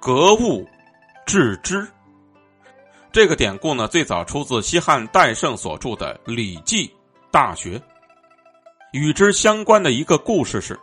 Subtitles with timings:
[0.00, 0.66] 格物
[1.26, 1.86] 致知。
[3.10, 6.86] 这个典故呢，最早出自西汉戴胜所著的《礼记·
[7.30, 7.78] 大学》。
[8.92, 10.78] 与之相关的一个故事是，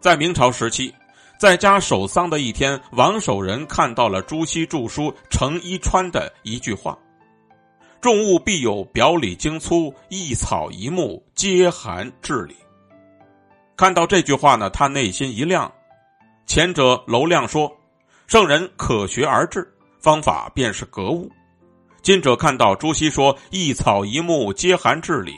[0.00, 0.94] 在明朝时期，
[1.38, 6.98] 在家守丧的一天，王守仁看到了朱熹著书《程伊川》的一句话
[8.02, 12.54] ：“众物必有表里精粗，一草一木皆含至理。”
[13.76, 15.72] 看到这句话呢，他内心一亮。
[16.46, 17.74] 前者楼亮说
[18.26, 19.66] ：“圣人可学而至，
[20.00, 21.30] 方法便是格物。”
[22.02, 25.32] 今者看到朱熹说：“一草一木皆含至理。”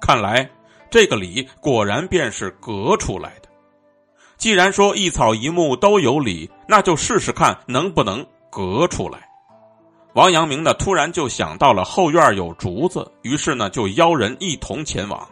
[0.00, 0.50] 看来。
[0.90, 3.48] 这个理果然便是格出来的。
[4.36, 9.26] 既然说一草一木都有理，那就试试看能不能格出来。
[10.12, 15.26] 王阳明呢，突然就想到了后院有竹子，于是呢就邀人一同前往。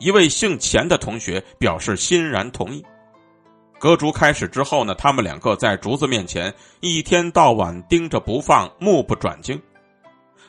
[0.00, 2.84] 一位姓钱的同学表示欣然同意。
[3.78, 9.60] 隔竹开始之后呢，他们两个在竹子面前一天到晚盯着不放，目不转睛。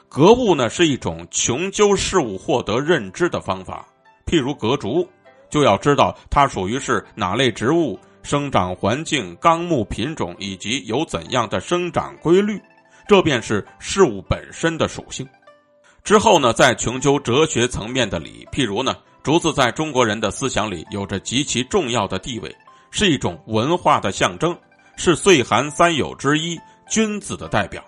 [0.07, 3.87] 格物呢是一种穷究事物、获得认知的方法。
[4.25, 5.07] 譬如隔竹，
[5.49, 12.59] 就要知道它属于是哪类植物，生长环境、纲目品种以及有怎样的生长规律，
[13.07, 15.27] 这便是事物本身的属性。
[16.03, 22.55] 之后呢，再穷究哲学层面的理，譬如呢，竹子在中国人的思想里有着极其重要的地位，
[22.91, 24.57] 是一种文化的象征，
[24.95, 26.59] 是岁寒三友之一，
[26.89, 27.83] 君子的代表。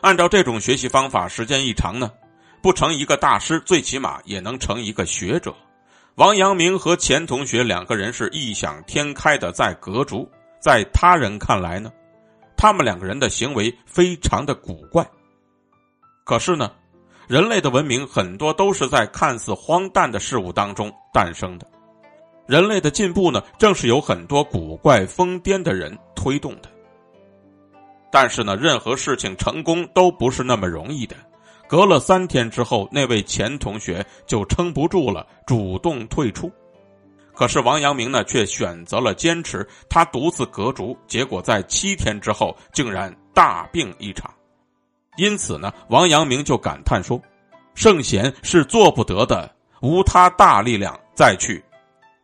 [0.00, 2.10] 按照这种学习方法，时间一长呢，
[2.62, 5.54] 不成一个大师，最起码也能成一个学者。
[6.16, 10.28] 王阳明和钱同学两个人是异想天开的在隔竹，
[10.60, 11.90] 在他人看来呢，
[12.56, 15.06] 他们两个人的行为非常的古怪。
[16.24, 16.72] 可是呢，
[17.26, 21.66] 人类的文明很多都是在看似荒诞的事物当中诞生的，
[22.46, 26.70] 人类的进步呢，正是有很多古怪疯癫的人推动的。
[28.10, 31.16] 但是呢，任何事情成功都不是那么容易的。
[31.68, 36.50] 隔了三天之后，那位钱同学就撑不住了，主动退出。
[37.34, 44.32] 可是王阳明呢，却选择了坚持，他独自隔竹，结果在七天之后，竟然大病一场。
[45.16, 47.20] 因此呢，王阳明就感叹说
[47.74, 49.52] ：“圣贤是做不得的，
[49.82, 51.62] 无他大力量再去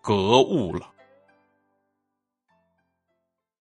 [0.03, 0.92] 格物了。”